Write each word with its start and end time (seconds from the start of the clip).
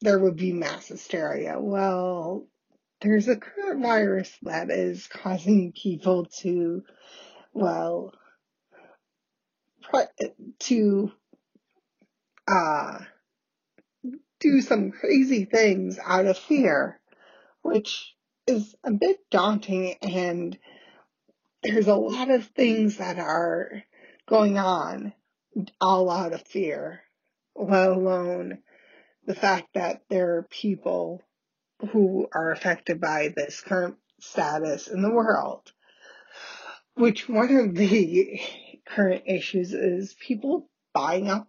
there 0.00 0.18
would 0.18 0.36
be 0.36 0.52
mass 0.52 0.88
hysteria. 0.88 1.58
Well, 1.58 2.46
there's 3.00 3.28
a 3.28 3.36
current 3.36 3.82
virus 3.82 4.32
that 4.42 4.70
is 4.70 5.06
causing 5.06 5.72
people 5.72 6.26
to, 6.40 6.82
well, 7.52 8.12
to 10.58 11.12
uh 12.48 12.98
do 14.40 14.60
some 14.60 14.90
crazy 14.90 15.44
things 15.44 15.98
out 16.04 16.26
of 16.26 16.36
fear, 16.36 17.00
which 17.62 18.14
is 18.46 18.74
a 18.84 18.92
bit 18.92 19.18
daunting 19.30 19.94
and 20.02 20.58
there's 21.62 21.88
a 21.88 21.94
lot 21.94 22.30
of 22.30 22.46
things 22.48 22.98
that 22.98 23.18
are 23.18 23.82
going 24.28 24.58
on 24.58 25.12
all 25.80 26.10
out 26.10 26.32
of 26.32 26.42
fear, 26.42 27.00
let 27.54 27.88
alone 27.88 28.58
the 29.26 29.34
fact 29.34 29.74
that 29.74 30.02
there 30.08 30.36
are 30.36 30.42
people 30.44 31.22
who 31.90 32.26
are 32.32 32.52
affected 32.52 33.00
by 33.00 33.32
this 33.36 33.60
current 33.60 33.96
status 34.20 34.88
in 34.88 35.02
the 35.02 35.10
world. 35.10 35.72
Which 36.94 37.28
one 37.28 37.54
of 37.54 37.74
the 37.74 38.40
current 38.86 39.24
issues 39.26 39.74
is 39.74 40.14
people 40.14 40.70
buying 40.94 41.28
up 41.28 41.48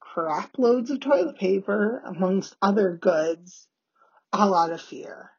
crap 0.00 0.58
loads 0.58 0.90
of 0.90 1.00
toilet 1.00 1.38
paper 1.38 2.02
amongst 2.06 2.56
other 2.62 2.96
goods 2.96 3.66
all 4.32 4.54
out 4.54 4.70
of 4.70 4.80
fear, 4.80 5.30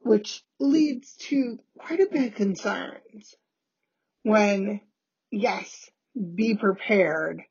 which 0.00 0.44
leads 0.60 1.16
to 1.16 1.58
quite 1.78 2.00
a 2.00 2.06
bit 2.10 2.28
of 2.28 2.34
concerns 2.34 3.34
when, 4.22 4.80
yes, 5.30 5.90
be 6.34 6.56
prepared, 6.56 7.42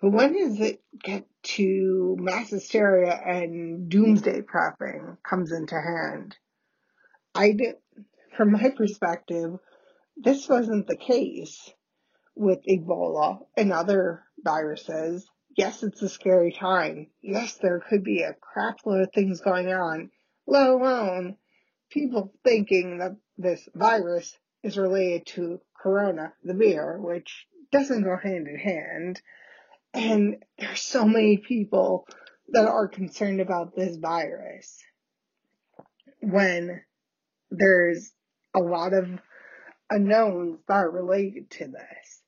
but 0.00 0.10
when 0.10 0.32
does 0.32 0.60
it 0.60 0.82
get 1.02 1.26
to 1.42 2.16
mass 2.18 2.50
hysteria 2.50 3.12
and 3.12 3.88
doomsday 3.88 4.42
prepping 4.42 5.16
comes 5.22 5.52
into 5.52 5.74
hand? 5.74 6.36
I 7.34 7.52
did, 7.52 7.76
from 8.36 8.52
my 8.52 8.70
perspective, 8.70 9.58
this 10.16 10.48
wasn't 10.48 10.86
the 10.86 10.96
case 10.96 11.70
with 12.34 12.60
Ebola 12.68 13.40
and 13.56 13.72
other 13.72 14.24
viruses. 14.42 15.28
Yes, 15.56 15.82
it's 15.82 16.02
a 16.02 16.08
scary 16.08 16.52
time. 16.52 17.08
Yes, 17.22 17.54
there 17.54 17.80
could 17.80 18.02
be 18.02 18.22
a 18.22 18.34
crap 18.34 18.78
load 18.86 19.02
of 19.02 19.12
things 19.12 19.40
going 19.40 19.68
on, 19.68 20.10
let 20.46 20.68
alone 20.68 21.36
people 21.90 22.32
thinking 22.44 22.98
that 22.98 23.16
this 23.36 23.68
virus 23.74 24.36
is 24.62 24.78
related 24.78 25.26
to 25.26 25.60
Corona, 25.76 26.32
the 26.44 26.54
beer, 26.54 26.98
which 27.00 27.46
doesn't 27.72 28.02
go 28.02 28.16
hand 28.16 28.48
in 28.48 28.56
hand. 28.58 29.20
And 29.92 30.36
there's 30.58 30.82
so 30.82 31.04
many 31.04 31.38
people 31.38 32.06
that 32.48 32.66
are 32.66 32.88
concerned 32.88 33.40
about 33.40 33.74
this 33.74 33.96
virus 33.96 34.82
when 36.20 36.82
there's 37.50 38.12
a 38.54 38.60
lot 38.60 38.92
of 38.92 39.08
unknowns 39.88 40.60
that 40.68 40.74
are 40.74 40.90
related 40.90 41.50
to 41.50 41.66
this. 41.66 42.22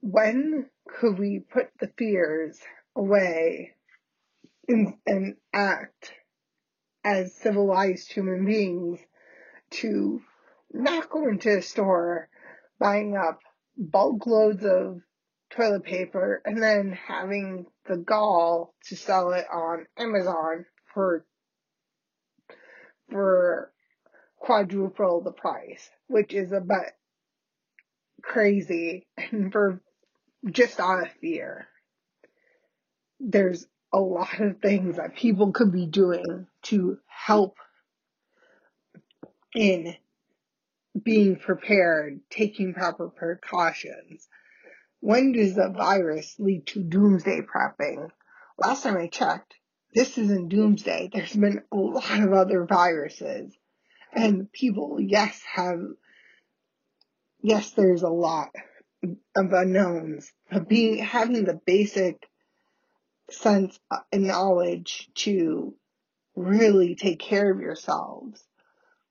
When 0.00 0.70
could 0.88 1.18
we 1.18 1.40
put 1.40 1.68
the 1.80 1.90
fears 1.98 2.58
away 2.96 3.74
and, 4.68 4.94
and 5.06 5.36
act 5.52 6.12
as 7.04 7.34
civilized 7.34 8.12
human 8.12 8.44
beings 8.44 9.00
to 9.70 10.20
not 10.72 11.10
go 11.10 11.28
into 11.28 11.58
a 11.58 11.62
store 11.62 12.28
buying 12.78 13.16
up 13.16 13.40
bulk 13.76 14.26
loads 14.26 14.64
of 14.64 15.00
toilet 15.50 15.84
paper 15.84 16.42
and 16.44 16.62
then 16.62 16.92
having 16.92 17.66
the 17.86 17.96
gall 17.96 18.74
to 18.86 18.96
sell 18.96 19.32
it 19.32 19.46
on 19.52 19.86
Amazon 19.96 20.66
for 20.92 21.24
for 23.10 23.72
quadruple 24.36 25.22
the 25.22 25.32
price, 25.32 25.90
which 26.06 26.34
is 26.34 26.52
a 26.52 26.60
bit 26.60 26.92
crazy 28.22 29.06
and 29.16 29.52
for 29.52 29.80
just 30.50 30.80
out 30.80 31.02
of 31.02 31.12
fear. 31.20 31.66
There's 33.20 33.66
a 33.92 33.98
lot 33.98 34.40
of 34.40 34.60
things 34.60 34.96
that 34.96 35.16
people 35.16 35.52
could 35.52 35.72
be 35.72 35.86
doing 35.86 36.46
to 36.64 36.98
help 37.06 37.56
in 39.54 39.96
being 41.02 41.36
prepared, 41.36 42.20
taking 42.30 42.74
proper 42.74 43.08
precautions. 43.08 44.28
When 45.00 45.32
does 45.32 45.54
the 45.54 45.68
virus 45.68 46.34
lead 46.38 46.66
to 46.68 46.82
doomsday 46.82 47.42
prepping? 47.42 48.10
Last 48.58 48.82
time 48.82 48.96
I 48.96 49.06
checked, 49.06 49.54
this 49.94 50.18
isn't 50.18 50.48
doomsday. 50.48 51.10
There's 51.12 51.34
been 51.34 51.62
a 51.72 51.76
lot 51.76 52.20
of 52.20 52.32
other 52.32 52.64
viruses. 52.64 53.56
And 54.12 54.50
people, 54.50 54.98
yes, 55.00 55.40
have, 55.54 55.80
yes, 57.40 57.70
there's 57.70 58.02
a 58.02 58.08
lot 58.08 58.50
of 59.36 59.52
unknowns, 59.52 60.32
but 60.50 60.68
being, 60.68 60.98
having 60.98 61.44
the 61.44 61.60
basic 61.64 62.26
sense 63.30 63.78
and 64.10 64.26
knowledge 64.26 65.08
to 65.14 65.74
really 66.34 66.94
take 66.94 67.20
care 67.20 67.52
of 67.52 67.60
yourselves, 67.60 68.42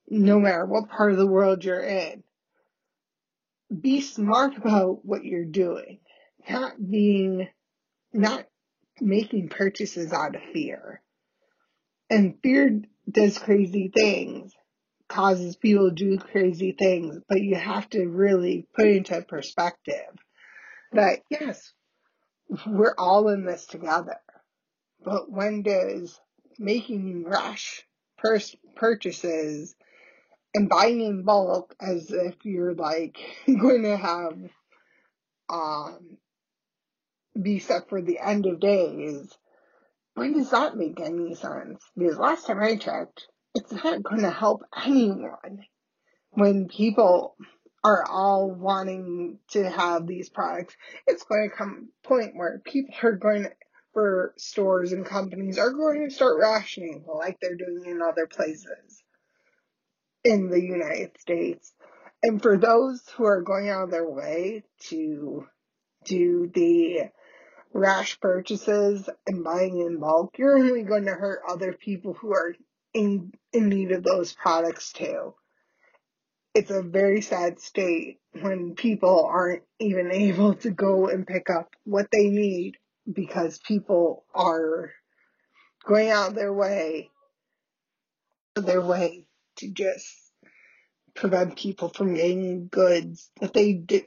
no 0.10 0.40
matter 0.40 0.66
what 0.66 0.90
part 0.90 1.12
of 1.12 1.18
the 1.18 1.28
world 1.28 1.64
you're 1.64 1.84
in. 1.84 2.24
Be 3.70 4.02
smart 4.02 4.56
about 4.58 5.04
what 5.04 5.26
you're 5.26 5.46
doing, 5.46 6.00
not 6.50 6.74
being, 6.90 7.50
not 8.14 8.46
making 9.02 9.50
purchases 9.50 10.14
out 10.14 10.36
of 10.36 10.42
fear. 10.54 11.02
And 12.10 12.38
fear 12.42 12.82
does 13.10 13.38
crazy 13.38 13.92
things, 13.94 14.54
causes 15.10 15.56
people 15.56 15.90
to 15.90 15.96
do 15.96 16.18
crazy 16.18 16.72
things, 16.72 17.20
but 17.28 17.42
you 17.42 17.56
have 17.56 17.90
to 17.90 18.06
really 18.06 18.68
put 18.74 18.88
into 18.88 19.22
perspective 19.22 20.16
that 20.94 21.20
yes, 21.30 21.74
we're 22.66 22.96
all 22.98 23.28
in 23.30 23.46
this 23.46 23.66
together. 23.66 24.20
But 25.04 25.30
when 25.30 25.62
does 25.62 26.20
making 26.58 27.26
rash 27.26 27.86
purse 28.18 28.56
purchases 28.76 29.76
and 30.58 30.70
buying 30.70 31.02
in 31.02 31.22
bulk 31.22 31.76
as 31.80 32.12
if 32.12 32.34
you're 32.44 32.74
like 32.74 33.16
going 33.46 33.84
to 33.84 33.96
have 33.96 34.34
um 35.50 36.18
be 37.40 37.60
set 37.60 37.88
for 37.88 38.02
the 38.02 38.18
end 38.20 38.48
of 38.48 38.60
days, 38.60 39.32
when 40.16 40.34
does 40.34 40.50
that 40.50 40.76
make 40.76 41.00
any 41.00 41.36
sense? 41.36 41.84
Because 41.96 42.18
last 42.18 42.48
time 42.48 42.60
I 42.60 42.76
checked, 42.78 43.28
it's 43.54 43.72
not 43.72 44.02
going 44.02 44.24
to 44.24 44.32
help 44.32 44.64
anyone 44.84 45.64
when 46.32 46.68
people 46.68 47.36
are 47.84 48.04
all 48.10 48.50
wanting 48.50 49.38
to 49.52 49.70
have 49.70 50.08
these 50.08 50.30
products. 50.30 50.76
It's 51.06 51.24
going 51.24 51.52
to 51.52 51.56
come 51.56 51.90
a 52.04 52.08
point 52.08 52.32
where 52.36 52.60
people 52.66 52.96
are 53.04 53.12
going 53.12 53.44
to, 53.44 53.52
for 53.94 54.34
stores 54.38 54.92
and 54.92 55.06
companies 55.06 55.60
are 55.60 55.72
going 55.72 56.10
to 56.10 56.14
start 56.14 56.40
rationing 56.40 57.06
like 57.08 57.38
they're 57.40 57.56
doing 57.56 57.84
in 57.86 58.02
other 58.02 58.26
places 58.26 58.66
in 60.28 60.50
the 60.50 60.62
United 60.62 61.18
States. 61.20 61.72
And 62.22 62.42
for 62.42 62.58
those 62.58 63.02
who 63.16 63.24
are 63.24 63.42
going 63.42 63.70
out 63.70 63.86
of 63.86 63.92
their 63.92 64.10
way 64.10 64.64
to 64.90 65.48
do 66.04 66.52
the 66.54 67.10
rash 67.74 68.20
purchases 68.20 69.10
and 69.26 69.44
buying 69.44 69.80
in 69.80 70.00
bulk, 70.00 70.38
you're 70.38 70.58
only 70.58 70.84
going 70.84 71.06
to 71.06 71.14
hurt 71.14 71.40
other 71.48 71.72
people 71.72 72.14
who 72.14 72.34
are 72.34 72.56
in, 72.94 73.32
in 73.54 73.70
need 73.70 73.92
of 73.92 74.04
those 74.04 74.34
products 74.34 74.92
too. 74.92 75.34
It's 76.54 76.72
a 76.72 76.82
very 76.82 77.22
sad 77.22 77.62
state 77.62 78.20
when 78.42 78.76
people 78.76 79.26
aren't 79.32 79.64
even 79.80 80.12
able 80.12 80.56
to 80.56 80.72
go 80.72 81.08
and 81.08 81.26
pick 81.26 81.50
up 81.50 81.74
what 81.86 82.08
they 82.12 82.28
need 82.28 82.76
because 83.12 83.60
people 83.60 84.26
are 84.34 84.92
going 85.86 86.10
out 86.10 86.36
their 86.36 86.52
way, 86.52 87.12
their 88.56 88.82
way 88.82 89.27
to 89.58 89.70
just 89.70 90.08
prevent 91.16 91.58
people 91.58 91.90
from 91.90 92.14
getting 92.14 92.68
goods 92.68 93.30
that 93.42 93.54
they 93.54 93.74
did, 93.74 94.06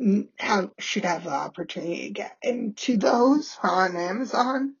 mm, 0.00 0.28
have 0.38 0.70
should 0.78 1.04
have 1.04 1.24
the 1.24 1.30
opportunity 1.30 2.08
to 2.08 2.10
get. 2.10 2.36
And 2.42 2.76
to 2.78 2.96
those 2.96 3.56
on 3.62 3.96
Amazon, 3.96 4.74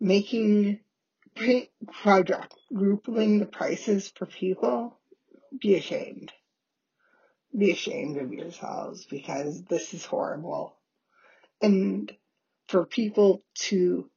making 0.00 0.80
quadrupling 2.02 3.38
the 3.38 3.46
prices 3.46 4.12
for 4.16 4.26
people, 4.26 4.96
be 5.60 5.74
ashamed. 5.74 6.32
Be 7.56 7.70
ashamed 7.70 8.18
of 8.18 8.32
yourselves 8.32 9.06
because 9.06 9.62
this 9.64 9.94
is 9.94 10.04
horrible. 10.04 10.76
And 11.60 12.12
for 12.68 12.84
people 12.84 13.42
to 13.54 14.10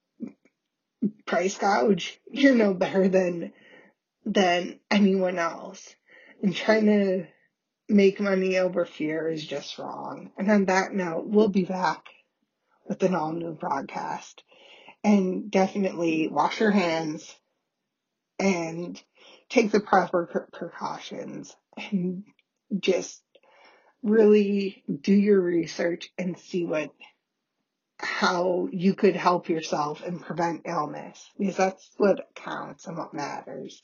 price 1.26 1.58
gouge, 1.58 2.20
you're 2.32 2.56
no 2.56 2.74
better 2.74 3.08
than 3.08 3.54
than 4.26 4.80
anyone 4.90 5.40
else. 5.40 5.96
And 6.42 6.56
trying 6.56 6.86
to 6.86 7.28
make 7.88 8.20
money 8.20 8.58
over 8.58 8.86
fear 8.86 9.30
is 9.30 9.46
just 9.46 9.78
wrong. 9.78 10.32
And 10.38 10.50
on 10.50 10.66
that 10.66 10.94
note, 10.94 11.26
we'll 11.26 11.50
be 11.50 11.66
back 11.66 12.06
with 12.88 13.02
an 13.04 13.16
all 13.16 13.32
new 13.32 13.54
broadcast. 13.54 14.44
And 15.04 15.50
definitely 15.50 16.28
wash 16.28 16.60
your 16.60 16.72
hands 16.72 17.34
and 18.38 19.02
take 19.50 19.72
the 19.72 19.80
proper 19.80 20.48
precautions 20.52 21.56
and 21.92 22.24
just 22.80 23.22
really 24.04 24.84
do 25.02 25.14
your 25.14 25.42
research 25.42 26.10
and 26.18 26.38
see 26.38 26.66
what 26.66 26.92
how 28.02 28.70
you 28.72 28.94
could 28.94 29.16
help 29.16 29.50
yourself 29.50 30.02
and 30.06 30.22
prevent 30.22 30.62
illness 30.66 31.30
because 31.38 31.58
that's 31.58 31.90
what 31.98 32.30
counts 32.34 32.88
and 32.88 32.98
what 32.98 33.14
matters 33.14 33.84